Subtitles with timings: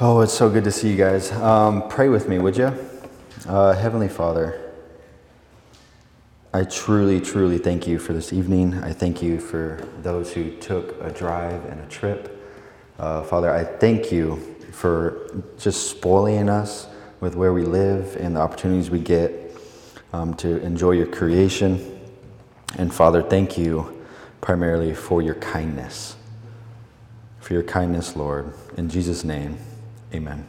[0.00, 1.30] Oh, it's so good to see you guys.
[1.32, 2.72] Um, pray with me, would you?
[3.46, 4.72] Uh, Heavenly Father,
[6.54, 8.72] I truly, truly thank you for this evening.
[8.82, 12.42] I thank you for those who took a drive and a trip.
[12.98, 14.36] Uh, Father, I thank you
[14.72, 16.88] for just spoiling us
[17.20, 19.54] with where we live and the opportunities we get
[20.14, 22.00] um, to enjoy your creation.
[22.78, 24.02] And Father, thank you
[24.40, 26.16] primarily for your kindness.
[27.40, 28.54] For your kindness, Lord.
[28.78, 29.58] In Jesus' name.
[30.12, 30.46] Amen.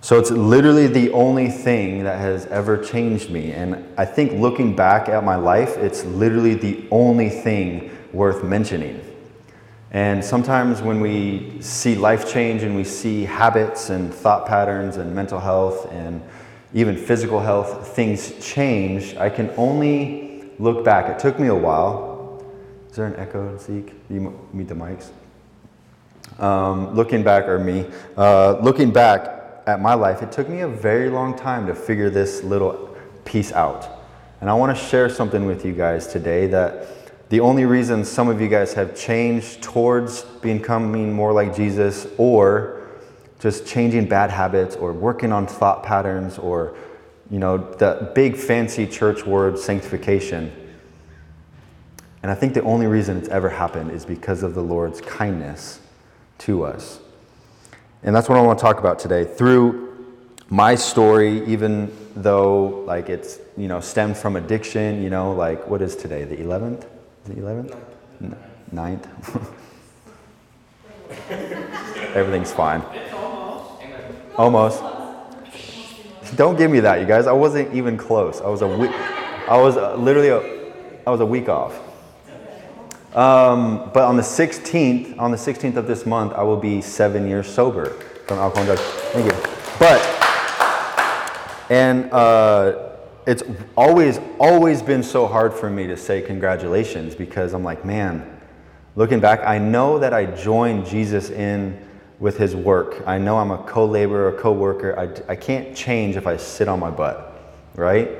[0.00, 3.52] So it's literally the only thing that has ever changed me.
[3.52, 9.04] And I think looking back at my life, it's literally the only thing worth mentioning.
[9.90, 15.14] And sometimes when we see life change and we see habits and thought patterns and
[15.14, 16.22] mental health and
[16.74, 21.08] even physical health, things change, I can only look back.
[21.08, 22.42] It took me a while.
[22.90, 23.92] Is there an echo, Zeke?
[24.10, 25.10] You meet the mics?
[26.38, 30.68] Um, looking back, or me, uh, looking back at my life, it took me a
[30.68, 33.88] very long time to figure this little piece out.
[34.40, 38.28] And I want to share something with you guys today that the only reason some
[38.28, 42.78] of you guys have changed towards becoming more like Jesus or
[43.40, 46.76] just changing bad habits or working on thought patterns or
[47.30, 50.50] you know the big fancy church word sanctification
[52.22, 55.80] and i think the only reason it's ever happened is because of the lord's kindness
[56.38, 57.00] to us.
[58.02, 59.24] And that's what I want to talk about today.
[59.24, 59.88] Through
[60.48, 65.82] my story, even though like it's, you know, stemmed from addiction, you know, like what
[65.82, 66.24] is today?
[66.24, 66.84] The 11th?
[67.24, 67.76] Is it 11th?
[68.72, 69.06] Ninth.
[72.14, 72.82] Everything's fine.
[74.36, 74.82] Almost.
[76.36, 77.26] Don't give me that, you guys.
[77.26, 78.40] I wasn't even close.
[78.40, 78.90] I was a week.
[78.92, 80.40] I was uh, literally a,
[81.06, 81.78] I was a week off.
[83.14, 87.26] Um, but on the 16th, on the 16th of this month, I will be seven
[87.26, 87.86] years sober
[88.26, 88.82] from alcohol and drugs.
[89.12, 89.38] Thank you.
[89.78, 90.00] But,
[91.70, 92.90] and uh,
[93.26, 93.42] it's
[93.76, 98.40] always, always been so hard for me to say congratulations because I'm like, man,
[98.94, 101.82] looking back, I know that I joined Jesus in
[102.18, 103.02] with his work.
[103.06, 104.98] I know I'm a co laborer, a co worker.
[104.98, 108.10] I, I can't change if I sit on my butt, right?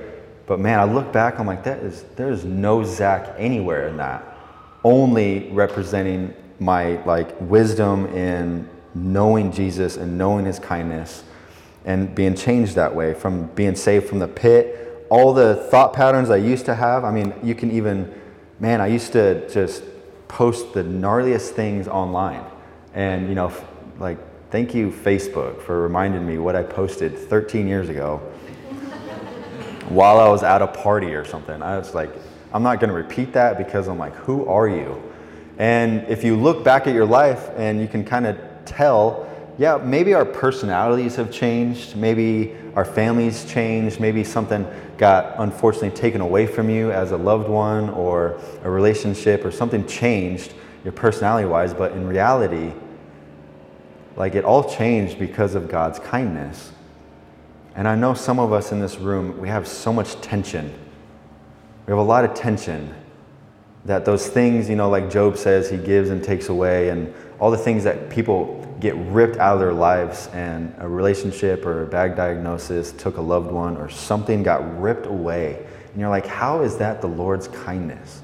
[0.47, 4.38] But man, I look back, I'm like, that is, there's no Zack anywhere in that
[4.85, 11.25] only representing my like wisdom in knowing Jesus and knowing his kindness
[11.85, 15.07] and being changed that way from being saved from the pit.
[15.11, 18.13] All the thought patterns I used to have I mean you can even
[18.61, 19.83] man I used to just
[20.27, 22.45] post the gnarliest things online.
[22.95, 23.53] And you know
[23.99, 24.19] like
[24.51, 28.19] thank you Facebook for reminding me what I posted 13 years ago
[29.89, 31.63] while I was at a party or something.
[31.63, 32.11] I was like
[32.53, 35.03] I'm not going to repeat that because I'm like, who are you?
[35.59, 39.29] And if you look back at your life and you can kind of tell,
[39.59, 44.67] yeah, maybe our personalities have changed, maybe our families changed, maybe something
[44.97, 49.87] got unfortunately taken away from you as a loved one or a relationship or something
[49.87, 50.55] changed
[50.85, 52.73] your personality wise, but in reality,
[54.17, 56.73] like it all changed because of God's kindness.
[57.75, 60.73] And I know some of us in this room, we have so much tension
[61.89, 62.95] we have a lot of tension
[63.87, 67.51] that those things, you know, like Job says, he gives and takes away, and all
[67.51, 71.87] the things that people get ripped out of their lives, and a relationship or a
[71.87, 75.67] bad diagnosis took a loved one, or something got ripped away.
[75.91, 78.21] And you're like, how is that the Lord's kindness?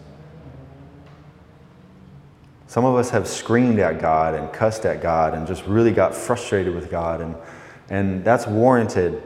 [2.66, 6.14] Some of us have screamed at God and cussed at God and just really got
[6.14, 7.34] frustrated with God, and,
[7.88, 9.22] and that's warranted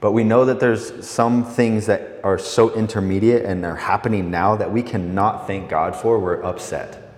[0.00, 4.54] but we know that there's some things that are so intermediate and are happening now
[4.56, 6.18] that we cannot thank God for.
[6.18, 7.14] We're upset.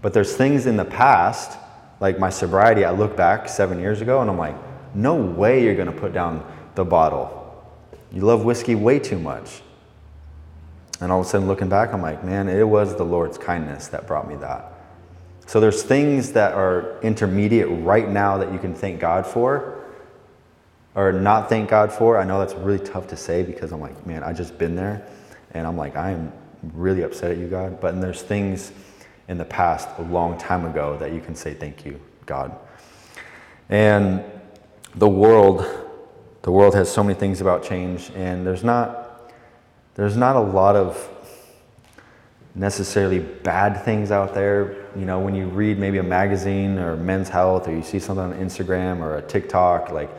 [0.00, 1.58] But there's things in the past,
[2.00, 4.56] like my sobriety, I look back seven years ago and I'm like,
[4.94, 7.42] no way you're going to put down the bottle.
[8.10, 9.60] You love whiskey way too much.
[11.00, 13.88] And all of a sudden, looking back, I'm like, man, it was the Lord's kindness
[13.88, 14.72] that brought me that.
[15.46, 19.85] So there's things that are intermediate right now that you can thank God for
[20.96, 22.18] or not thank God for.
[22.18, 25.06] I know that's really tough to say because I'm like, man, I just been there,
[25.52, 26.32] and I'm like, I am
[26.72, 27.80] really upset at you, God.
[27.80, 28.72] But there's things
[29.28, 32.56] in the past, a long time ago, that you can say thank you, God.
[33.68, 34.24] And
[34.94, 35.66] the world,
[36.42, 39.32] the world has so many things about change, and there's not,
[39.96, 41.10] there's not a lot of
[42.54, 44.86] necessarily bad things out there.
[44.96, 48.24] You know, when you read maybe a magazine or Men's Health, or you see something
[48.24, 50.10] on Instagram or a TikTok, like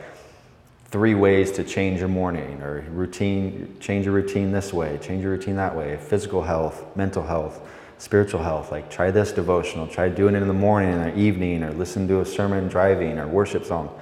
[0.89, 5.31] three ways to change your morning or routine change your routine this way change your
[5.31, 7.59] routine that way physical health mental health
[7.97, 8.71] spiritual health.
[8.71, 12.21] Like try this devotional, try doing it in the morning or evening, or listen to
[12.21, 13.97] a sermon driving or worship song.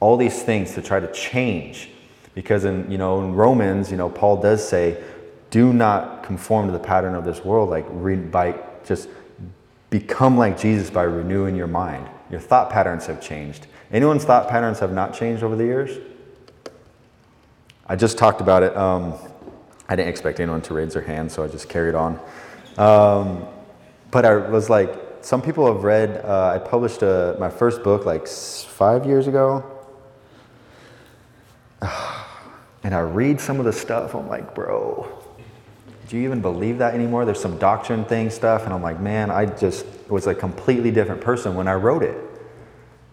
[0.00, 1.90] All these things to try to change.
[2.34, 5.02] Because in you know in Romans, you know, Paul does say,
[5.50, 9.08] do not conform to the pattern of this world, like re- by just
[9.90, 12.08] become like Jesus by renewing your mind.
[12.30, 13.66] Your thought patterns have changed.
[13.92, 15.98] Anyone's thought patterns have not changed over the years?
[17.92, 18.74] I just talked about it.
[18.74, 19.12] Um,
[19.86, 22.18] I didn't expect anyone to raise their hand, so I just carried on.
[22.78, 23.46] Um,
[24.10, 28.06] but I was like, some people have read, uh, I published a, my first book
[28.06, 29.62] like five years ago.
[32.84, 35.06] And I read some of the stuff, I'm like, bro,
[36.08, 37.24] do you even believe that anymore?
[37.24, 41.20] There's some doctrine thing stuff, and I'm like, man, I just was a completely different
[41.20, 42.16] person when I wrote it.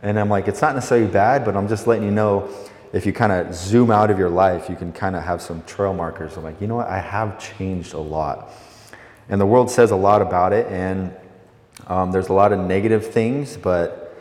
[0.01, 2.49] And I'm like, it's not necessarily bad, but I'm just letting you know
[2.91, 5.63] if you kind of zoom out of your life, you can kind of have some
[5.63, 6.37] trail markers.
[6.37, 6.87] I'm like, you know what?
[6.87, 8.51] I have changed a lot.
[9.29, 11.13] And the world says a lot about it, and
[11.87, 14.17] um, there's a lot of negative things, but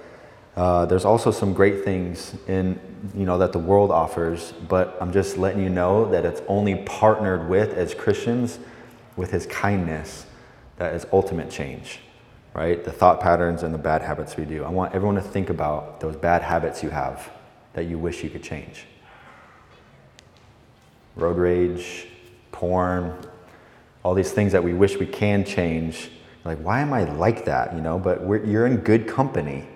[0.55, 2.79] uh, there's also some great things in
[3.15, 4.53] you know that the world offers.
[4.69, 8.59] But I'm just letting you know that it's only partnered with as Christians
[9.17, 10.27] with His kindness
[10.77, 12.01] that is ultimate change
[12.55, 12.83] right?
[12.83, 14.65] The thought patterns and the bad habits we do.
[14.65, 17.31] I want everyone to think about those bad habits you have
[17.75, 18.87] that you wish you could change.
[21.17, 22.07] Road rage,
[22.53, 23.17] porn,
[24.03, 26.11] all these things that we wish we can change.
[26.45, 27.75] Like, why am I like that?
[27.75, 29.67] You know, but you're in good company.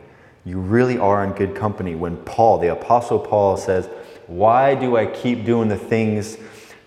[0.45, 3.89] You really are in good company when Paul, the Apostle Paul, says,
[4.27, 6.39] Why do I keep doing the things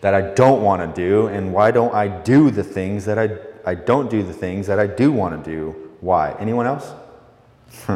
[0.01, 1.27] that I don't want to do?
[1.27, 3.37] And why don't I do the things that I,
[3.69, 5.91] I don't do the things that I do want to do?
[6.01, 6.35] Why?
[6.39, 6.91] Anyone else?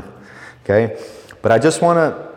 [0.64, 1.02] okay?
[1.42, 2.29] But I just want to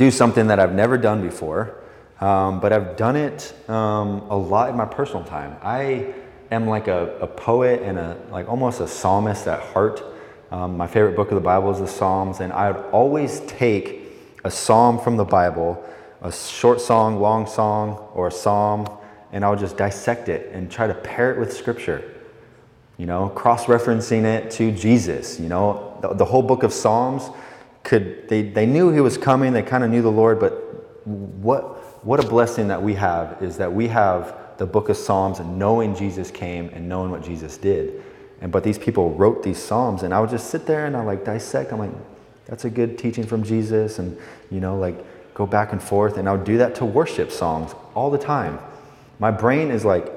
[0.00, 1.76] do something that I've never done before,
[2.22, 5.58] um, but I've done it um, a lot in my personal time.
[5.60, 6.14] I
[6.50, 10.02] am like a, a, poet and a like almost a psalmist at heart.
[10.50, 14.00] Um, my favorite book of the Bible is the Psalms, and I would always take
[14.42, 15.84] a psalm from the Bible,
[16.22, 18.88] a short song, long song, or a psalm,
[19.32, 22.10] and I would just dissect it and try to pair it with Scripture
[22.96, 25.40] you know, cross referencing it to Jesus.
[25.40, 27.30] You know, the, the, whole book of Psalms
[27.82, 30.52] could, they, they knew he was coming, they kind of knew the Lord, but
[31.06, 35.38] what, what a blessing that we have is that we have the book of Psalms
[35.38, 38.02] and knowing Jesus came and knowing what Jesus did.
[38.40, 41.02] And but these people wrote these Psalms, and I would just sit there and I
[41.02, 41.72] like dissect.
[41.72, 41.90] I'm like,
[42.46, 44.16] that's a good teaching from Jesus, and
[44.50, 45.04] you know, like
[45.34, 46.16] go back and forth.
[46.16, 48.58] And I would do that to worship songs all the time.
[49.18, 50.10] My brain is like,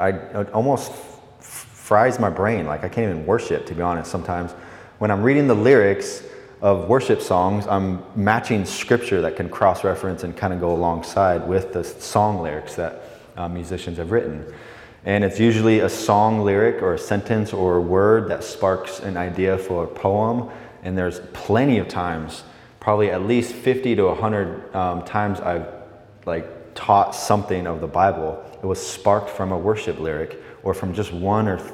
[0.00, 0.92] I, I almost
[1.40, 2.66] fries my brain.
[2.66, 4.52] Like I can't even worship, to be honest, sometimes.
[4.98, 6.22] When I'm reading the lyrics
[6.64, 11.46] of worship songs, I'm matching scripture that can cross reference and kind of go alongside
[11.46, 13.02] with the song lyrics that
[13.36, 14.50] uh, musicians have written.
[15.04, 19.18] And it's usually a song lyric or a sentence or a word that sparks an
[19.18, 20.48] idea for a poem.
[20.82, 22.44] And there's plenty of times,
[22.80, 25.66] probably at least 50 to 100 um, times I've
[26.24, 28.42] like taught something of the Bible.
[28.62, 31.70] It was sparked from a worship lyric or from just one or th-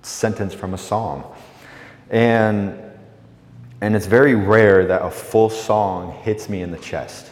[0.00, 1.24] sentence from a psalm.
[2.08, 2.92] And,
[3.80, 7.30] and it's very rare that a full song hits me in the chest.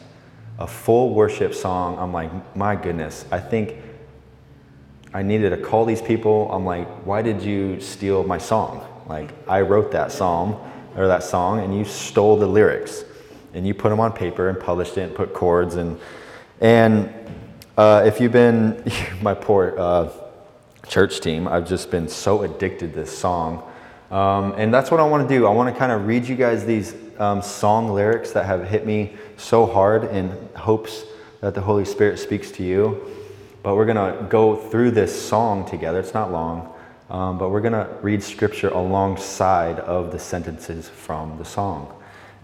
[0.59, 3.77] A full worship song, I'm like, my goodness, I think
[5.15, 6.51] I needed to call these people.
[6.53, 8.87] I'm like, why did you steal my song?
[9.09, 10.57] Like, I wrote that psalm
[10.97, 13.05] or that song, and you stole the lyrics,
[13.55, 15.99] and you put them on paper and published it and put chords and
[16.61, 17.13] and
[17.77, 18.85] uh, if you've been
[19.23, 20.11] my poor uh,
[20.89, 21.49] church team.
[21.49, 23.69] I've just been so addicted to this song.
[24.13, 25.47] Um, and that's what I want to do.
[25.47, 28.87] I want to kind of read you guys these um, song lyrics that have hit
[28.87, 31.05] me so hard in hopes
[31.41, 33.11] that the Holy Spirit speaks to you.
[33.63, 35.99] But we're going to go through this song together.
[35.99, 36.75] It's not long,
[37.09, 41.91] um, but we're going to read scripture alongside of the sentences from the song.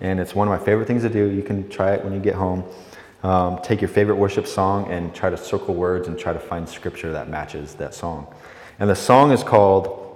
[0.01, 1.27] And it's one of my favorite things to do.
[1.27, 2.65] You can try it when you get home.
[3.23, 6.67] Um, take your favorite worship song and try to circle words and try to find
[6.67, 8.33] scripture that matches that song.
[8.79, 10.08] And the song is called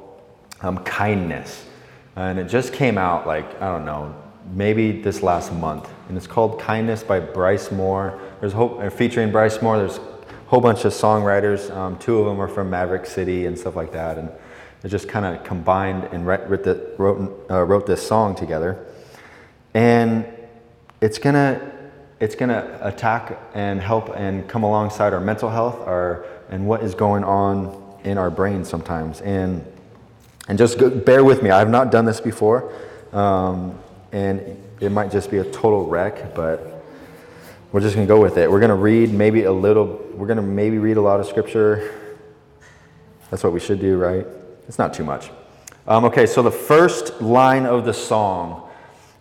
[0.62, 1.66] um, Kindness.
[2.16, 4.14] And it just came out like, I don't know,
[4.52, 5.88] maybe this last month.
[6.08, 8.20] And it's called Kindness by Bryce Moore.
[8.40, 9.78] There's whole, uh, featuring Bryce Moore.
[9.78, 11.74] There's a whole bunch of songwriters.
[11.74, 14.18] Um, two of them are from Maverick City and stuff like that.
[14.18, 14.30] And
[14.82, 18.84] they just kind of combined and wrote, wrote, uh, wrote this song together.
[19.74, 20.26] And
[21.00, 21.72] it's going to
[22.20, 26.80] it's going to attack and help and come alongside our mental health our, and what
[26.84, 29.20] is going on in our brains sometimes.
[29.22, 29.66] And,
[30.48, 31.50] and just go, bear with me.
[31.50, 32.72] I have not done this before.
[33.12, 33.78] Um,
[34.12, 34.40] and
[34.80, 36.84] it might just be a total wreck, but
[37.70, 38.50] we're just going to go with it.
[38.50, 41.26] We're going to read maybe a little, we're going to maybe read a lot of
[41.26, 42.18] scripture.
[43.30, 44.26] That's what we should do, right?
[44.68, 45.30] It's not too much.
[45.86, 48.68] Um, okay, so the first line of the song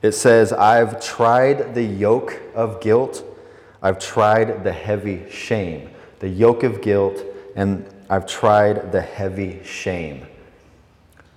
[0.02, 3.24] it says, I've tried the yoke of guilt,
[3.84, 5.92] I've tried the heavy shame.
[6.20, 7.24] The yoke of guilt,
[7.56, 10.26] and I've tried the heavy shame.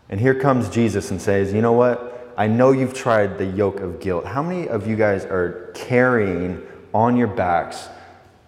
[0.09, 2.33] And here comes Jesus and says, You know what?
[2.37, 4.27] I know you've tried the yoke of guilt.
[4.27, 7.89] How many of you guys are carrying on your backs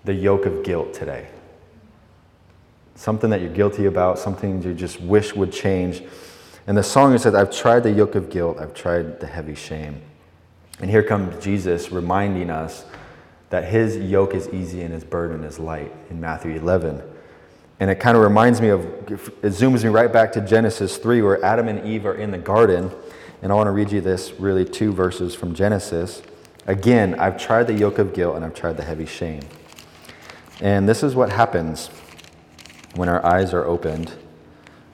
[0.04, 1.28] the yoke of guilt today?
[2.96, 6.02] Something that you're guilty about, something you just wish would change.
[6.66, 10.02] And the song says, I've tried the yoke of guilt, I've tried the heavy shame.
[10.80, 12.84] And here comes Jesus reminding us
[13.50, 17.02] that his yoke is easy and his burden is light in Matthew 11.
[17.78, 21.20] And it kind of reminds me of, it zooms me right back to Genesis 3,
[21.22, 22.90] where Adam and Eve are in the garden.
[23.42, 26.22] And I want to read you this really two verses from Genesis.
[26.66, 29.42] Again, I've tried the yoke of guilt and I've tried the heavy shame.
[30.60, 31.88] And this is what happens
[32.94, 34.12] when our eyes are opened.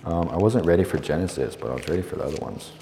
[0.05, 2.73] Um, I wasn't ready for Genesis, but I was ready for the other ones.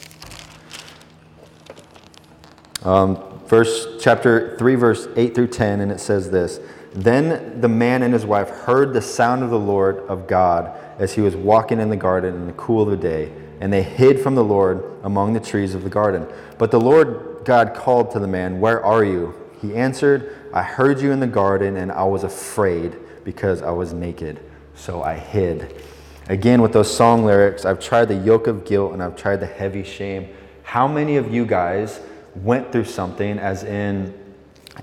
[2.83, 6.61] Um, verse chapter 3, verse 8 through 10, and it says this
[6.93, 11.15] Then the man and his wife heard the sound of the Lord of God as
[11.15, 14.21] he was walking in the garden in the cool of the day, and they hid
[14.21, 16.27] from the Lord among the trees of the garden.
[16.59, 19.35] But the Lord God called to the man, Where are you?
[19.61, 23.93] He answered, I heard you in the garden, and I was afraid because I was
[23.93, 24.41] naked,
[24.75, 25.81] so I hid.
[26.29, 29.47] Again, with those song lyrics, I've tried the yoke of guilt and I've tried the
[29.47, 30.29] heavy shame.
[30.63, 32.01] How many of you guys
[32.37, 34.15] went through something, as in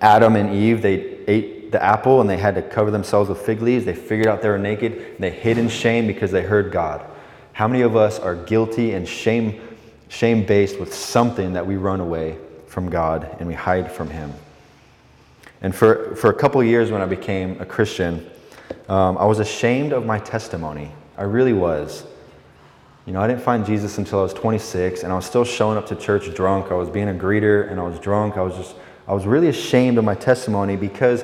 [0.02, 3.62] Adam and Eve, they ate the apple and they had to cover themselves with fig
[3.62, 3.86] leaves.
[3.86, 4.94] They figured out they were naked.
[4.94, 7.06] And They hid in shame because they heard God.
[7.54, 9.60] How many of us are guilty and shame,
[10.10, 14.34] shame based with something that we run away from God and we hide from Him?
[15.62, 18.30] And for, for a couple years when I became a Christian,
[18.88, 20.92] um, I was ashamed of my testimony.
[21.18, 22.06] I really was.
[23.08, 25.78] You know, I didn't find Jesus until I was 26, and I was still showing
[25.78, 26.72] up to church drunk.
[26.72, 28.38] I was being a greeter, and I was drunk.
[28.38, 28.76] I was just,
[29.08, 31.24] I was really ashamed of my testimony because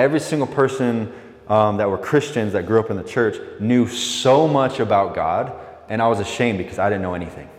[0.00, 1.12] every single person
[1.48, 5.52] um, that were Christians that grew up in the church knew so much about God,
[5.88, 7.50] and I was ashamed because I didn't know anything.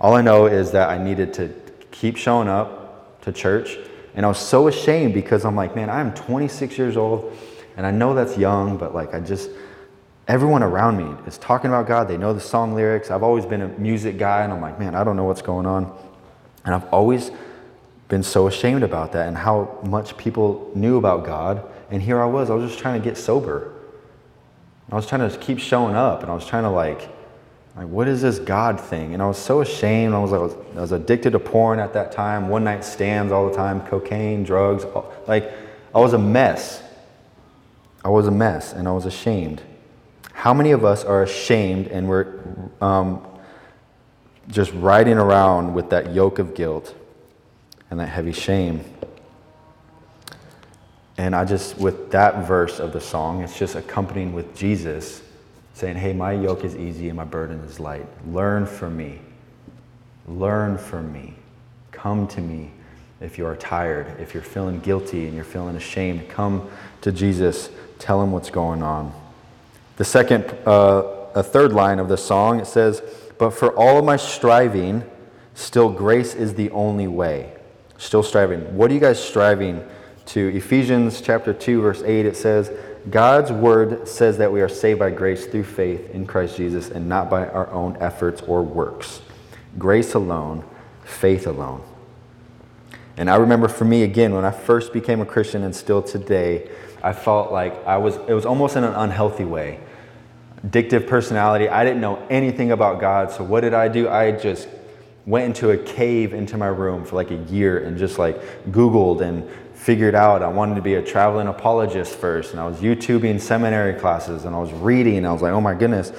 [0.00, 1.54] All I know is that I needed to
[1.90, 3.76] keep showing up to church,
[4.14, 7.36] and I was so ashamed because I'm like, man, I'm 26 years old,
[7.76, 9.50] and I know that's young, but like, I just,
[10.28, 12.08] everyone around me is talking about God.
[12.08, 13.10] They know the song lyrics.
[13.10, 15.66] I've always been a music guy, and I'm like, man, I don't know what's going
[15.66, 15.94] on.
[16.64, 17.30] And I've always
[18.08, 21.64] been so ashamed about that and how much people knew about God.
[21.90, 23.72] And here I was, I was just trying to get sober.
[24.90, 27.08] I was trying to keep showing up, and I was trying to like,
[27.76, 29.12] like, what is this God thing?
[29.14, 30.14] And I was so ashamed.
[30.14, 33.32] I was, I was, I was addicted to porn at that time, one night stands
[33.32, 34.86] all the time, cocaine, drugs.
[35.26, 35.52] Like,
[35.94, 36.82] I was a mess.
[38.04, 39.60] I was a mess, and I was ashamed.
[40.32, 42.40] How many of us are ashamed and we're
[42.80, 43.26] um,
[44.48, 46.94] just riding around with that yoke of guilt
[47.90, 48.84] and that heavy shame?
[51.18, 55.22] And I just, with that verse of the song, it's just accompanying with Jesus
[55.74, 58.06] saying, Hey, my yoke is easy and my burden is light.
[58.28, 59.20] Learn from me.
[60.26, 61.34] Learn from me.
[61.92, 62.70] Come to me
[63.20, 66.28] if you are tired, if you're feeling guilty and you're feeling ashamed.
[66.28, 66.68] Come
[67.00, 67.70] to Jesus.
[67.98, 69.12] Tell him what's going on.
[69.96, 71.02] The second, uh,
[71.34, 73.02] a third line of the song, it says,
[73.38, 75.04] But for all of my striving,
[75.54, 77.55] still grace is the only way.
[77.98, 78.76] Still striving.
[78.76, 79.86] What are you guys striving
[80.26, 80.48] to?
[80.54, 82.70] Ephesians chapter 2, verse 8, it says,
[83.10, 87.08] God's word says that we are saved by grace through faith in Christ Jesus and
[87.08, 89.22] not by our own efforts or works.
[89.78, 90.64] Grace alone,
[91.04, 91.82] faith alone.
[93.16, 96.68] And I remember for me, again, when I first became a Christian and still today,
[97.02, 99.80] I felt like I was, it was almost in an unhealthy way
[100.66, 101.68] addictive personality.
[101.68, 103.30] I didn't know anything about God.
[103.30, 104.08] So what did I do?
[104.08, 104.68] I just
[105.26, 108.40] went into a cave into my room for like a year and just like
[108.70, 112.52] Googled and figured out I wanted to be a traveling apologist first.
[112.52, 115.60] And I was YouTubing seminary classes and I was reading and I was like, oh
[115.60, 116.12] my goodness.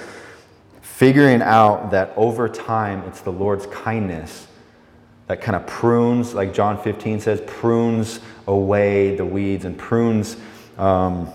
[0.82, 4.48] Figuring out that over time it's the Lord's kindness
[5.28, 10.38] that kind of prunes, like John 15 says, prunes away the weeds and prunes
[10.78, 11.30] um,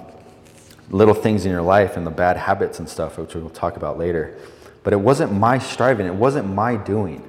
[0.90, 3.98] little things in your life and the bad habits and stuff, which we'll talk about
[3.98, 4.36] later.
[4.82, 7.22] But it wasn't my striving, it wasn't my doing.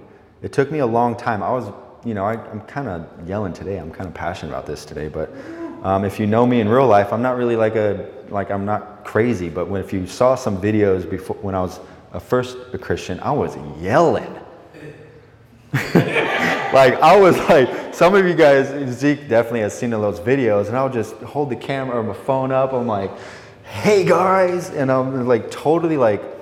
[0.44, 1.42] It took me a long time.
[1.42, 1.72] I was,
[2.04, 3.78] you know, I, am kind of yelling today.
[3.78, 5.08] I'm kind of passionate about this today.
[5.08, 5.34] But
[5.84, 8.66] um, if you know me in real life, I'm not really like a, like I'm
[8.66, 9.50] not crazy.
[9.50, 11.80] But when, if you saw some videos before, when I was
[12.12, 14.38] a first a Christian, I was yelling.
[15.74, 20.76] like I was like, some of you guys, Zeke definitely has seen those videos, and
[20.76, 22.74] I would just hold the camera or my phone up.
[22.74, 23.12] I'm like,
[23.64, 26.33] hey guys, and I'm like totally like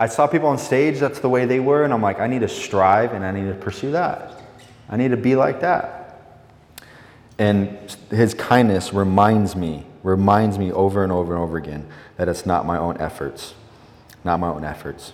[0.00, 2.40] I saw people on stage, that's the way they were, and I'm like, I need
[2.40, 4.42] to strive and I need to pursue that.
[4.88, 6.40] I need to be like that.
[7.38, 7.78] And
[8.10, 12.64] his kindness reminds me, reminds me over and over and over again that it's not
[12.64, 13.52] my own efforts.
[14.24, 15.12] Not my own efforts.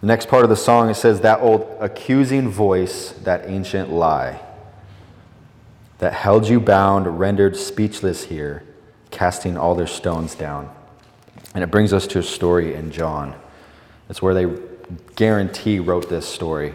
[0.00, 4.40] The next part of the song, it says, That old accusing voice, that ancient lie,
[5.98, 8.62] that held you bound, rendered speechless here,
[9.10, 10.72] casting all their stones down.
[11.54, 13.39] And it brings us to a story in John.
[14.10, 14.46] It's where they
[15.14, 16.74] guarantee wrote this story.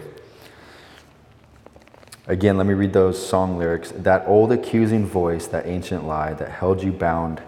[2.26, 3.92] Again, let me read those song lyrics.
[3.92, 7.42] That old accusing voice, that ancient lie that held you bound,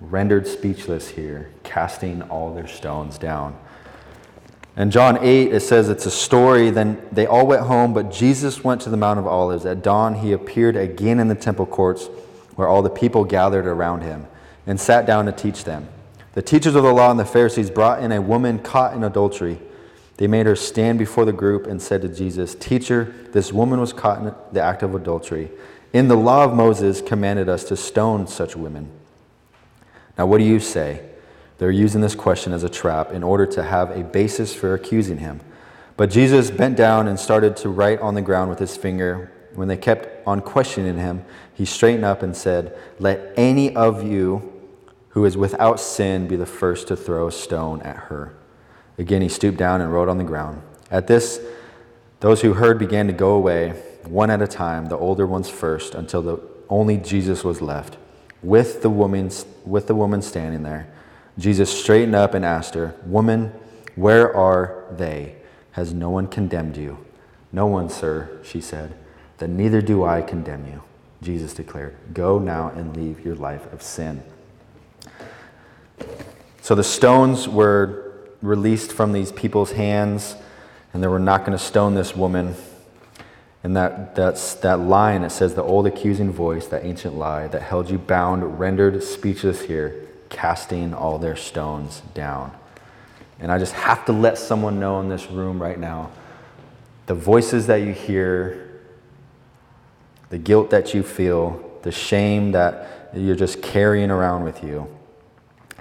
[0.00, 3.58] rendered speechless here, casting all their stones down.
[4.76, 6.70] In John 8, it says it's a story.
[6.70, 9.66] Then they all went home, but Jesus went to the Mount of Olives.
[9.66, 12.06] At dawn, he appeared again in the temple courts
[12.54, 14.26] where all the people gathered around him
[14.64, 15.88] and sat down to teach them.
[16.34, 19.60] The teachers of the law and the Pharisees brought in a woman caught in adultery.
[20.16, 23.92] They made her stand before the group and said to Jesus, Teacher, this woman was
[23.92, 25.50] caught in the act of adultery.
[25.92, 28.90] In the law of Moses commanded us to stone such women.
[30.18, 31.08] Now, what do you say?
[31.58, 35.18] They're using this question as a trap in order to have a basis for accusing
[35.18, 35.40] him.
[35.96, 39.30] But Jesus bent down and started to write on the ground with his finger.
[39.54, 44.53] When they kept on questioning him, he straightened up and said, Let any of you
[45.14, 48.34] who is without sin be the first to throw a stone at her.
[48.98, 50.60] Again, he stooped down and wrote on the ground.
[50.90, 51.40] At this,
[52.18, 53.70] those who heard began to go away,
[54.04, 57.96] one at a time, the older ones first, until the, only Jesus was left,
[58.42, 59.30] with the, woman,
[59.64, 60.88] with the woman standing there.
[61.38, 63.52] Jesus straightened up and asked her, Woman,
[63.94, 65.36] where are they?
[65.72, 67.04] Has no one condemned you?
[67.52, 68.94] No one, sir, she said.
[69.38, 70.82] Then neither do I condemn you.
[71.22, 74.24] Jesus declared, Go now and leave your life of sin.
[76.64, 80.36] So the stones were released from these people's hands,
[80.92, 82.54] and they were not going to stone this woman.
[83.62, 87.62] And that, that's, that line, it says, the old accusing voice, that ancient lie that
[87.62, 92.50] held you bound, rendered speechless here casting all their stones down.
[93.38, 96.10] And I just have to let someone know in this room right now
[97.06, 98.80] the voices that you hear,
[100.30, 104.88] the guilt that you feel, the shame that you're just carrying around with you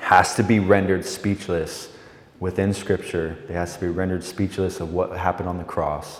[0.03, 1.89] has to be rendered speechless
[2.37, 3.37] within Scripture.
[3.47, 6.19] It has to be rendered speechless of what happened on the cross.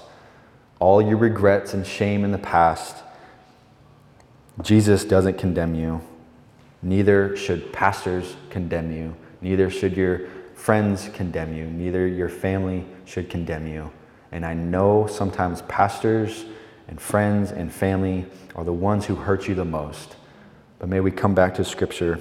[0.79, 3.03] All your regrets and shame in the past,
[4.61, 6.01] Jesus doesn't condemn you.
[6.81, 9.15] Neither should pastors condemn you.
[9.41, 11.65] Neither should your friends condemn you.
[11.65, 13.91] Neither your family should condemn you.
[14.31, 16.45] And I know sometimes pastors
[16.87, 20.15] and friends and family are the ones who hurt you the most.
[20.79, 22.19] But may we come back to Scripture,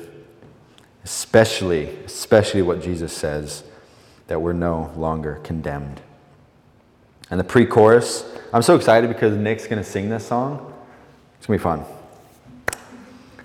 [1.04, 3.64] especially, especially what Jesus says,
[4.28, 6.00] that we're no longer condemned.
[7.30, 10.72] And the pre chorus, I'm so excited because Nick's going to sing this song.
[11.38, 11.84] It's going to be fun.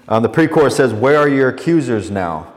[0.08, 2.54] Um, the pre chorus says, Where are your accusers now?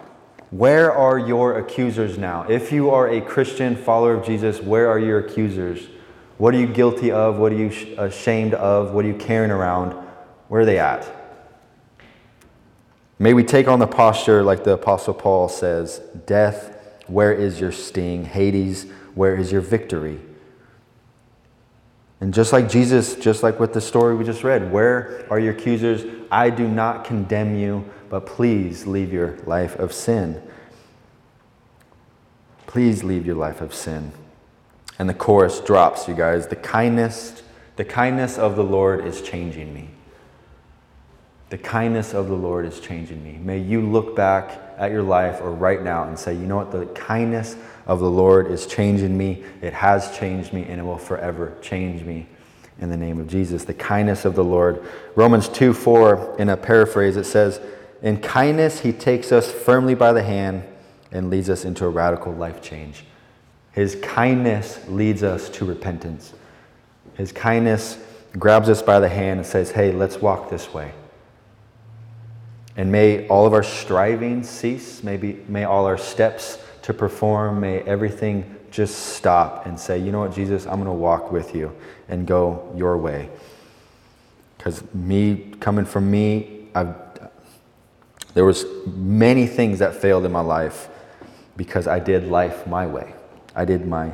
[0.50, 2.42] Where are your accusers now?
[2.48, 5.86] If you are a Christian follower of Jesus, where are your accusers?
[6.38, 7.38] What are you guilty of?
[7.38, 8.92] What are you ashamed of?
[8.92, 9.92] What are you carrying around?
[10.48, 11.19] Where are they at?
[13.20, 17.70] May we take on the posture like the Apostle Paul says Death, where is your
[17.70, 18.24] sting?
[18.24, 20.18] Hades, where is your victory?
[22.22, 25.52] And just like Jesus, just like with the story we just read, where are your
[25.52, 26.02] accusers?
[26.32, 30.42] I do not condemn you, but please leave your life of sin.
[32.66, 34.12] Please leave your life of sin.
[34.98, 36.46] And the chorus drops, you guys.
[36.46, 37.42] The kindness,
[37.76, 39.90] the kindness of the Lord is changing me.
[41.50, 43.32] The kindness of the Lord is changing me.
[43.42, 46.70] May you look back at your life or right now and say, you know what,
[46.70, 49.42] the kindness of the Lord is changing me.
[49.60, 52.28] It has changed me and it will forever change me
[52.78, 53.64] in the name of Jesus.
[53.64, 54.84] The kindness of the Lord.
[55.16, 57.60] Romans 2 4, in a paraphrase, it says,
[58.00, 60.62] In kindness, he takes us firmly by the hand
[61.10, 63.04] and leads us into a radical life change.
[63.72, 66.32] His kindness leads us to repentance.
[67.14, 67.98] His kindness
[68.38, 70.92] grabs us by the hand and says, Hey, let's walk this way.
[72.80, 75.02] And may all of our striving cease.
[75.04, 80.20] Maybe, may all our steps to perform, may everything just stop and say, you know
[80.20, 81.76] what, Jesus, I'm going to walk with you
[82.08, 83.28] and go your way.
[84.56, 86.94] Because me, coming from me, I've,
[88.32, 90.88] there was many things that failed in my life
[91.58, 93.12] because I did life my way.
[93.54, 94.12] I did my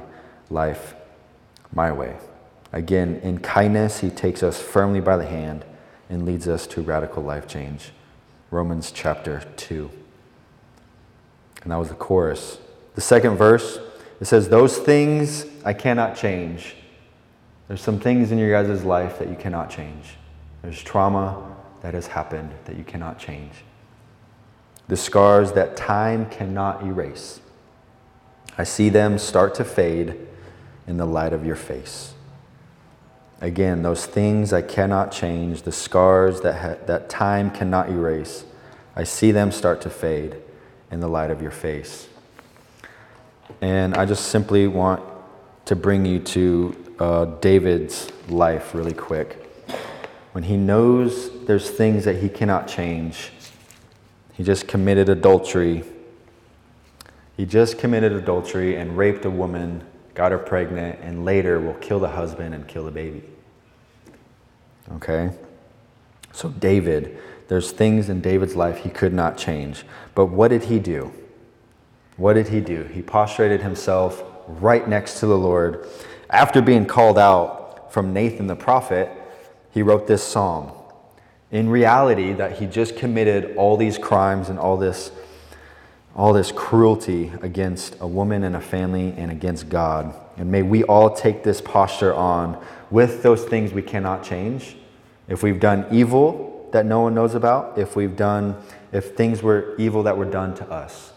[0.50, 0.96] life
[1.72, 2.16] my way.
[2.72, 5.64] Again, in kindness, he takes us firmly by the hand
[6.10, 7.92] and leads us to radical life change.
[8.50, 9.90] Romans chapter 2.
[11.62, 12.58] And that was the chorus.
[12.94, 13.78] The second verse
[14.20, 16.76] It says, Those things I cannot change.
[17.68, 20.16] There's some things in your guys' life that you cannot change.
[20.62, 23.52] There's trauma that has happened that you cannot change.
[24.88, 27.40] The scars that time cannot erase.
[28.56, 30.16] I see them start to fade
[30.86, 32.14] in the light of your face.
[33.40, 38.44] Again, those things I cannot change, the scars that, ha- that time cannot erase,
[38.94, 40.36] I see them start to fade
[40.90, 42.08] in the light of your face.
[43.60, 45.02] And I just simply want
[45.66, 49.42] to bring you to uh, David's life really quick.
[50.32, 53.32] When he knows there's things that he cannot change,
[54.32, 55.84] he just committed adultery.
[57.36, 59.84] He just committed adultery and raped a woman
[60.16, 63.22] got her pregnant, and later will kill the husband and kill the baby.
[64.94, 65.30] Okay?
[66.32, 69.84] So, David, there's things in David's life he could not change.
[70.14, 71.12] But what did he do?
[72.16, 72.84] What did he do?
[72.84, 75.86] He prostrated himself right next to the Lord.
[76.30, 79.10] After being called out from Nathan the prophet,
[79.70, 80.72] he wrote this psalm.
[81.52, 85.12] In reality, that he just committed all these crimes and all this
[86.16, 90.14] all this cruelty against a woman and a family and against God.
[90.38, 94.76] And may we all take this posture on with those things we cannot change.
[95.28, 98.56] If we've done evil that no one knows about, if we've done,
[98.92, 101.12] if things were evil that were done to us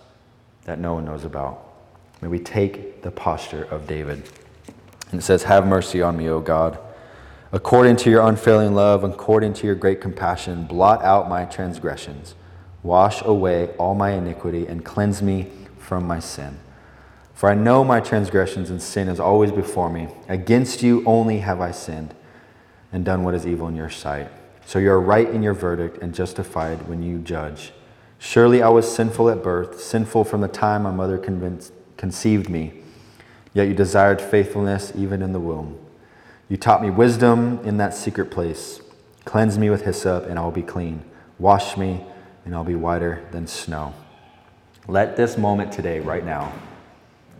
[0.65, 1.73] that no one knows about,
[2.21, 4.29] may we take the posture of David.
[5.11, 6.77] And it says, Have mercy on me, O God.
[7.51, 12.35] According to your unfailing love, according to your great compassion, blot out my transgressions.
[12.83, 16.59] Wash away all my iniquity and cleanse me from my sin.
[17.33, 20.07] For I know my transgressions and sin is always before me.
[20.27, 22.13] Against you only have I sinned
[22.91, 24.29] and done what is evil in your sight.
[24.65, 27.71] So you are right in your verdict and justified when you judge.
[28.17, 31.17] Surely I was sinful at birth, sinful from the time my mother
[31.97, 32.73] conceived me.
[33.53, 35.79] Yet you desired faithfulness even in the womb.
[36.49, 38.81] You taught me wisdom in that secret place.
[39.23, 41.03] Cleanse me with hyssop, and I will be clean.
[41.37, 42.03] Wash me
[42.45, 43.93] and I'll be whiter than snow.
[44.87, 46.51] Let this moment today, right now,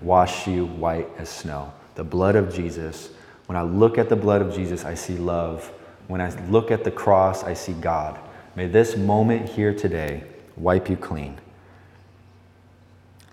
[0.02, 1.74] wash you white as snow.
[1.96, 3.10] The blood of Jesus.
[3.48, 5.72] When I look at the blood of Jesus, I see love.
[6.08, 8.20] When I look at the cross, I see God.
[8.56, 10.24] May this moment here today
[10.58, 11.40] wipe you clean.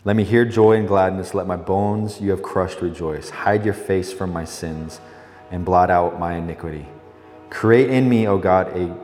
[0.05, 1.35] Let me hear joy and gladness.
[1.35, 3.29] Let my bones you have crushed rejoice.
[3.31, 5.01] Hide your face from my sins
[5.51, 6.87] and blot out my iniquity.
[7.51, 8.97] Create in me, O God, a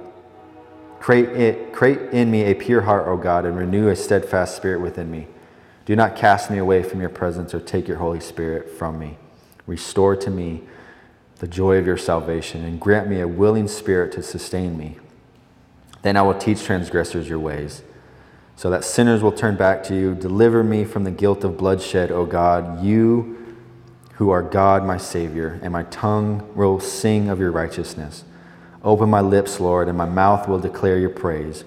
[1.03, 4.81] Create, it, create in me a pure heart, O God, and renew a steadfast spirit
[4.81, 5.27] within me.
[5.85, 9.19] Do not cast me away from your presence or take your Holy Spirit from me.
[9.67, 10.62] Restore to me
[11.41, 14.99] the joy of your salvation and grant me a willing spirit to sustain me.
[16.03, 17.83] Then I will teach transgressors your ways,
[18.55, 20.15] so that sinners will turn back to you.
[20.15, 23.57] Deliver me from the guilt of bloodshed, O God, you
[24.12, 28.23] who are God, my Savior, and my tongue will sing of your righteousness.
[28.85, 31.64] Open my lips, Lord, and my mouth will declare your praise.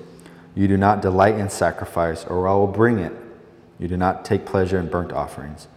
[0.54, 3.14] You do not delight in sacrifice, or I will bring it.
[3.80, 5.68] You do not take pleasure in burnt offerings.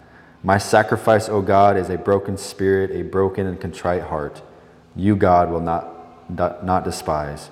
[0.43, 4.41] My sacrifice, O God, is a broken spirit, a broken and contrite heart.
[4.95, 7.51] You, God, will not, not despise.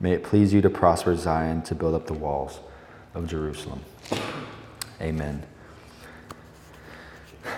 [0.00, 2.60] May it please you to prosper Zion, to build up the walls
[3.14, 3.80] of Jerusalem.
[5.00, 5.44] Amen.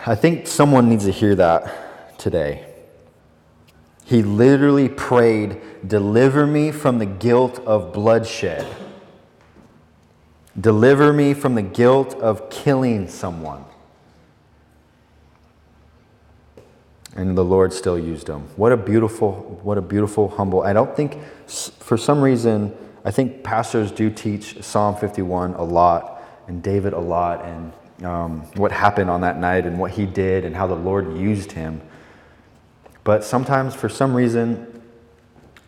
[0.06, 2.75] I think someone needs to hear that today.
[4.06, 8.66] He literally prayed, Deliver me from the guilt of bloodshed.
[10.58, 13.64] Deliver me from the guilt of killing someone.
[17.16, 18.42] And the Lord still used him.
[18.56, 20.62] What a beautiful, what a beautiful, humble.
[20.62, 26.22] I don't think, for some reason, I think pastors do teach Psalm 51 a lot
[26.46, 27.72] and David a lot and
[28.06, 31.50] um, what happened on that night and what he did and how the Lord used
[31.52, 31.80] him.
[33.06, 34.82] But sometimes, for some reason,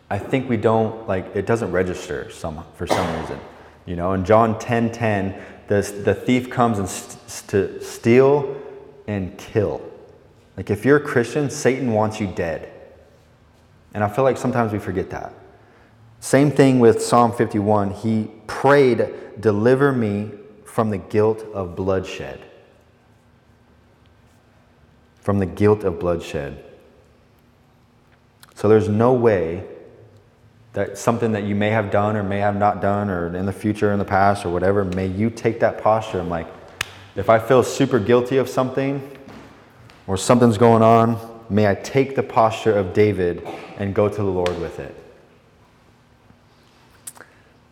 [0.09, 3.39] I think we don't, like, it doesn't register some, for some reason.
[3.85, 8.57] You know, in John 10 10, the, the thief comes and st- to steal
[9.07, 9.81] and kill.
[10.57, 12.73] Like, if you're a Christian, Satan wants you dead.
[13.93, 15.33] And I feel like sometimes we forget that.
[16.19, 17.91] Same thing with Psalm 51.
[17.91, 20.31] He prayed, Deliver me
[20.65, 22.41] from the guilt of bloodshed.
[25.21, 26.65] From the guilt of bloodshed.
[28.59, 29.63] So there's no way
[30.73, 33.53] that something that you may have done or may have not done or in the
[33.53, 36.47] future, in the past, or whatever, may you take that posture I'm like,
[37.15, 39.17] if I feel super guilty of something
[40.07, 44.23] or something's going on, may I take the posture of David and go to the
[44.23, 44.93] Lord with it.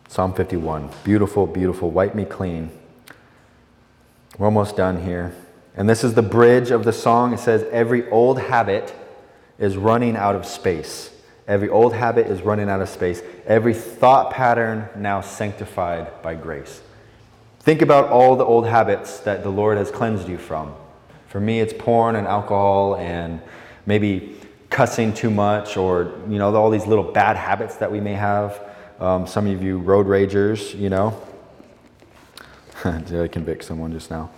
[0.08, 0.88] Psalm 51.
[1.04, 1.90] Beautiful, beautiful.
[1.90, 2.70] Wipe me clean.
[4.38, 5.34] We're almost done here.
[5.76, 7.34] And this is the bridge of the song.
[7.34, 8.94] It says, Every old habit
[9.58, 11.10] is running out of space.
[11.46, 13.22] Every old habit is running out of space.
[13.46, 16.82] Every thought pattern now sanctified by grace.
[17.60, 20.74] Think about all the old habits that the Lord has cleansed you from.
[21.28, 23.40] For me, it's porn and alcohol and
[23.86, 24.36] maybe
[24.70, 28.60] cussing too much or, you know, all these little bad habits that we may have.
[29.00, 31.20] Um, some of you road ragers, you know.
[32.82, 34.30] Did I convict someone just now?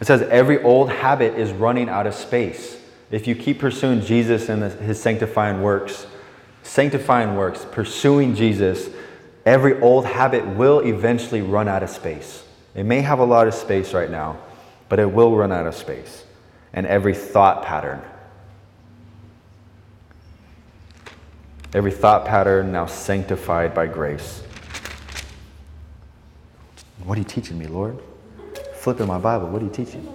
[0.00, 2.76] It says every old habit is running out of space.
[3.10, 6.06] If you keep pursuing Jesus and his sanctifying works,
[6.62, 8.90] sanctifying works, pursuing Jesus,
[9.46, 12.44] every old habit will eventually run out of space.
[12.74, 14.38] It may have a lot of space right now,
[14.88, 16.24] but it will run out of space.
[16.74, 18.02] And every thought pattern,
[21.72, 24.42] every thought pattern now sanctified by grace.
[27.04, 27.98] What are you teaching me, Lord?
[28.74, 30.06] Flipping my Bible, what are you teaching?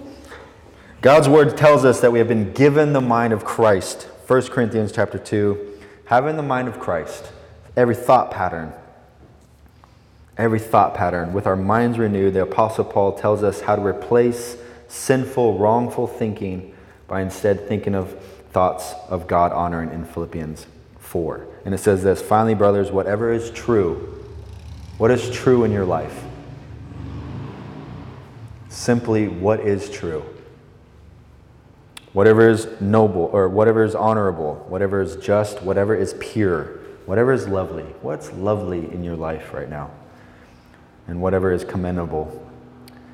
[1.04, 4.04] God's word tells us that we have been given the mind of Christ.
[4.26, 7.30] 1 Corinthians chapter 2, having the mind of Christ,
[7.76, 8.72] every thought pattern,
[10.38, 14.56] every thought pattern, with our minds renewed, the Apostle Paul tells us how to replace
[14.88, 16.74] sinful, wrongful thinking
[17.06, 18.18] by instead thinking of
[18.52, 20.66] thoughts of God honoring in Philippians
[21.00, 21.46] 4.
[21.66, 24.24] And it says this finally, brothers, whatever is true,
[24.96, 26.24] what is true in your life?
[28.70, 30.24] Simply, what is true?
[32.14, 37.46] Whatever is noble, or whatever is honorable, whatever is just, whatever is pure, whatever is
[37.46, 37.84] lovely.
[38.00, 39.90] What's lovely in your life right now?
[41.06, 42.40] and whatever is commendable.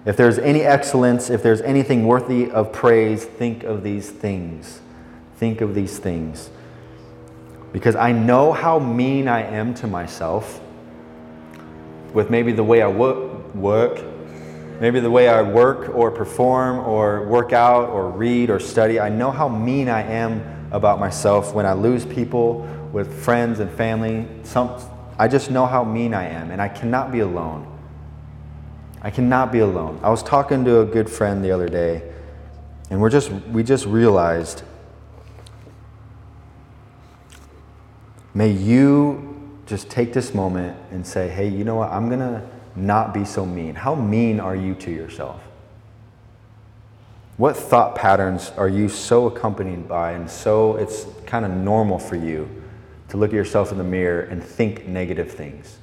[0.04, 4.80] If there's any excellence, if there's anything worthy of praise, think of these things.
[5.36, 6.50] Think of these things.
[7.72, 10.60] Because I know how mean I am to myself
[12.12, 14.02] with maybe the way I work,
[14.80, 18.98] maybe the way I work or perform or work out or read or study.
[18.98, 23.70] I know how mean I am about myself when I lose people with friends and
[23.70, 24.26] family.
[24.42, 24.74] Some,
[25.18, 27.66] I just know how mean I am, and I cannot be alone.
[29.02, 30.00] I cannot be alone.
[30.02, 32.10] I was talking to a good friend the other day,
[32.88, 34.62] and we're just we just realized
[38.34, 41.90] may you just take this moment and say, "Hey, you know what?
[41.90, 42.42] I'm going to
[42.80, 45.40] not be so mean." How mean are you to yourself?
[47.36, 52.16] What thought patterns are you so accompanied by and so it's kind of normal for
[52.16, 52.48] you
[53.08, 55.78] to look at yourself in the mirror and think negative things?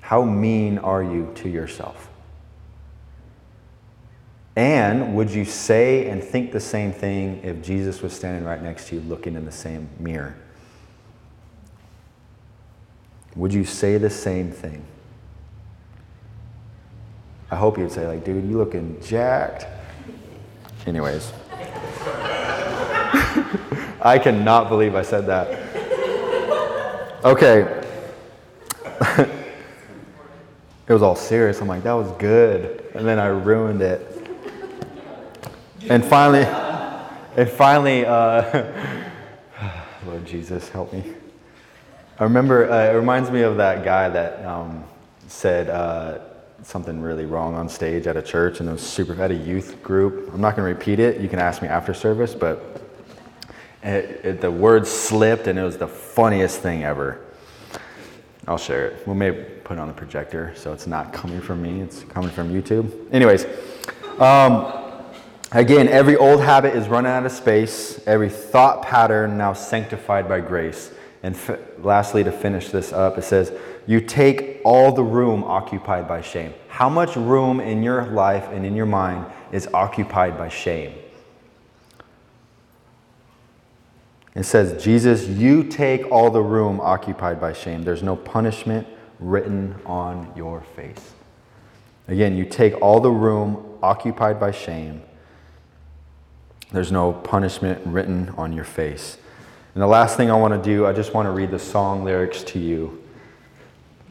[0.00, 2.08] How mean are you to yourself?
[4.56, 8.88] And would you say and think the same thing if Jesus was standing right next
[8.88, 10.34] to you looking in the same mirror?
[13.34, 14.82] Would you say the same thing?
[17.50, 19.66] I hope you'd say, like, dude, you looking jacked.
[20.86, 21.32] Anyways.
[24.02, 25.64] I cannot believe I said that.
[27.24, 27.84] Okay.
[30.88, 31.60] it was all serious.
[31.60, 32.84] I'm like, that was good.
[32.94, 34.28] And then I ruined it.
[35.88, 36.44] And finally,
[37.36, 38.72] and finally, uh,
[40.06, 41.14] Lord Jesus, help me.
[42.18, 44.84] I remember, uh, it reminds me of that guy that um,
[45.28, 46.18] said uh,
[46.62, 49.82] something really wrong on stage at a church and it was super, at a youth
[49.82, 50.32] group.
[50.32, 51.20] I'm not going to repeat it.
[51.20, 52.82] You can ask me after service, but
[53.82, 57.20] it, it, the words slipped and it was the funniest thing ever.
[58.48, 59.06] I'll share it.
[59.06, 62.30] We may put it on the projector, so it's not coming from me, it's coming
[62.30, 63.12] from YouTube.
[63.12, 63.44] Anyways,
[64.20, 64.72] um,
[65.50, 70.40] again, every old habit is running out of space, every thought pattern now sanctified by
[70.40, 70.92] grace.
[71.24, 73.52] And f- lastly, to finish this up, it says,
[73.86, 76.52] You take all the room occupied by shame.
[76.68, 80.92] How much room in your life and in your mind is occupied by shame?
[84.34, 87.84] It says, Jesus, you take all the room occupied by shame.
[87.84, 88.86] There's no punishment
[89.18, 91.12] written on your face.
[92.08, 95.02] Again, you take all the room occupied by shame.
[96.70, 99.16] There's no punishment written on your face.
[99.74, 102.04] And the last thing I want to do, I just want to read the song
[102.04, 103.02] lyrics to you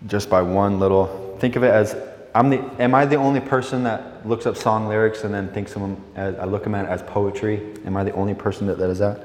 [0.08, 1.38] just by one little.
[1.39, 1.95] Think of it as
[2.34, 5.75] I'm the, am I the only person that looks up song lyrics and then thinks
[5.75, 7.73] of them as, I look them at as poetry?
[7.86, 9.23] Am I the only person that, that is that?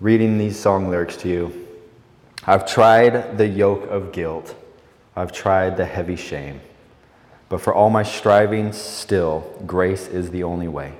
[0.00, 1.68] reading these song lyrics to you.
[2.46, 4.54] I've tried the yoke of guilt,
[5.14, 6.62] I've tried the heavy shame.
[7.50, 10.94] But for all my striving, still, grace is the only way.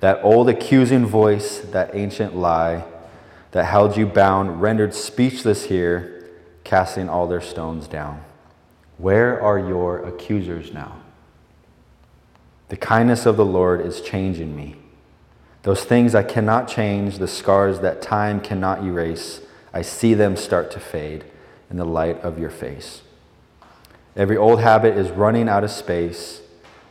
[0.00, 2.84] That old accusing voice, that ancient lie
[3.52, 6.19] that held you bound, rendered speechless here,
[6.70, 8.22] casting all their stones down.
[8.96, 11.00] Where are your accusers now?
[12.68, 14.76] The kindness of the Lord is changing me.
[15.64, 19.40] Those things I cannot change, the scars that time cannot erase,
[19.74, 21.24] I see them start to fade
[21.70, 23.02] in the light of your face.
[24.14, 26.40] Every old habit is running out of space,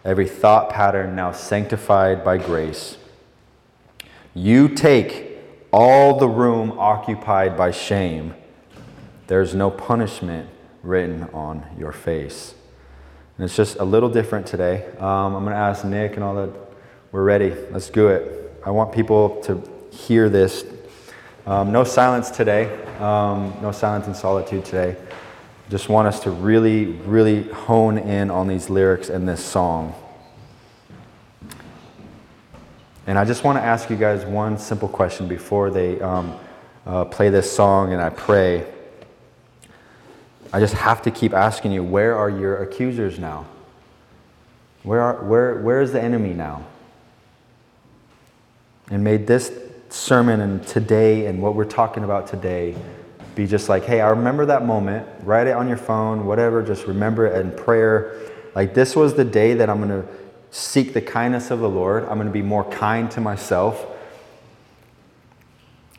[0.04, 2.98] every thought pattern now sanctified by grace.
[4.34, 5.38] You take
[5.72, 8.36] all the room occupied by shame.
[9.30, 10.50] There's no punishment
[10.82, 12.56] written on your face.
[13.38, 14.88] And it's just a little different today.
[14.98, 16.50] Um, I'm going to ask Nick and all that.
[17.12, 17.54] We're ready.
[17.70, 18.52] Let's do it.
[18.66, 19.62] I want people to
[19.92, 20.66] hear this.
[21.46, 22.76] Um, no silence today.
[22.98, 24.98] Um, no silence in solitude today.
[25.70, 29.94] Just want us to really, really hone in on these lyrics and this song.
[33.06, 36.36] And I just want to ask you guys one simple question before they um,
[36.88, 38.66] uh, play this song and I pray.
[40.52, 43.46] I just have to keep asking you where are your accusers now?
[44.84, 46.66] Where, are, where, where is the enemy now?
[48.90, 49.52] And may this
[49.90, 52.76] sermon and today and what we're talking about today
[53.36, 55.08] be just like, hey, I remember that moment.
[55.24, 56.64] Write it on your phone, whatever.
[56.64, 58.20] Just remember it in prayer.
[58.56, 60.08] Like, this was the day that I'm going to
[60.52, 62.04] seek the kindness of the Lord.
[62.04, 63.86] I'm going to be more kind to myself.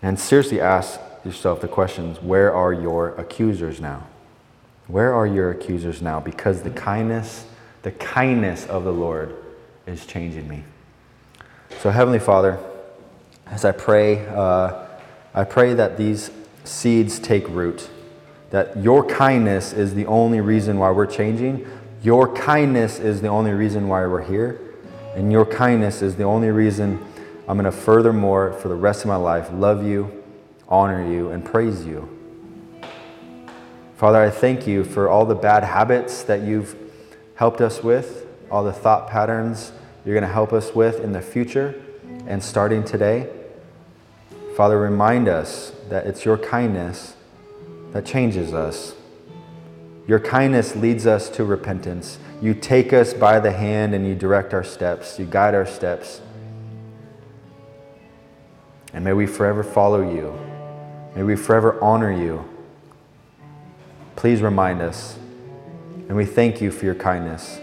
[0.03, 4.07] And seriously ask yourself the questions where are your accusers now?
[4.91, 6.19] Where are your accusers now?
[6.19, 7.47] Because the kindness,
[7.83, 9.37] the kindness of the Lord
[9.87, 10.65] is changing me.
[11.81, 12.59] So, Heavenly Father,
[13.47, 14.87] as I pray, uh,
[15.33, 16.33] I pray that these
[16.65, 17.89] seeds take root,
[18.51, 21.67] that your kindness is the only reason why we're changing.
[22.03, 24.61] Your kindness is the only reason why we're here.
[25.15, 27.05] And your kindness is the only reason
[27.47, 30.25] I'm going to furthermore, for the rest of my life, love you,
[30.69, 32.20] honor you, and praise you.
[34.01, 36.75] Father, I thank you for all the bad habits that you've
[37.35, 39.73] helped us with, all the thought patterns
[40.07, 41.79] you're going to help us with in the future
[42.27, 43.29] and starting today.
[44.57, 47.15] Father, remind us that it's your kindness
[47.93, 48.95] that changes us.
[50.07, 52.19] Your kindness leads us to repentance.
[52.41, 56.23] You take us by the hand and you direct our steps, you guide our steps.
[58.95, 60.33] And may we forever follow you.
[61.15, 62.47] May we forever honor you.
[64.21, 65.17] Please remind us.
[66.09, 67.59] And we thank you for your kindness.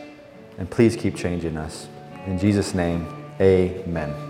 [0.58, 1.88] And please keep changing us.
[2.26, 3.06] In Jesus' name,
[3.40, 4.27] amen.